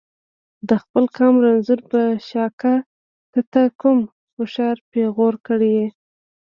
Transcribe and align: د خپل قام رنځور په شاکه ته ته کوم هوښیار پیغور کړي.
د 0.67 0.69
خپل 0.83 1.03
قام 1.15 1.35
رنځور 1.45 1.79
په 1.91 2.01
شاکه 2.27 2.73
ته 3.31 3.39
ته 3.51 3.61
کوم 3.81 3.99
هوښیار 4.35 4.77
پیغور 4.91 5.33
کړي. 5.47 5.77